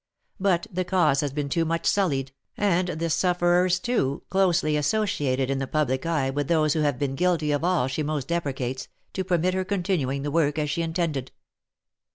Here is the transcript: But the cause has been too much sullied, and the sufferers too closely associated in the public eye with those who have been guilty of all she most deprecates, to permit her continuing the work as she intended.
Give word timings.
But 0.39 0.65
the 0.71 0.83
cause 0.83 1.19
has 1.21 1.31
been 1.31 1.47
too 1.47 1.63
much 1.63 1.85
sullied, 1.85 2.31
and 2.57 2.87
the 2.87 3.07
sufferers 3.07 3.77
too 3.79 4.23
closely 4.31 4.75
associated 4.75 5.51
in 5.51 5.59
the 5.59 5.67
public 5.67 6.07
eye 6.07 6.31
with 6.31 6.47
those 6.47 6.73
who 6.73 6.79
have 6.81 6.97
been 6.97 7.13
guilty 7.13 7.51
of 7.51 7.63
all 7.63 7.87
she 7.87 8.01
most 8.01 8.27
deprecates, 8.29 8.87
to 9.13 9.23
permit 9.23 9.53
her 9.53 9.63
continuing 9.63 10.23
the 10.23 10.31
work 10.31 10.57
as 10.57 10.71
she 10.71 10.81
intended. 10.81 11.31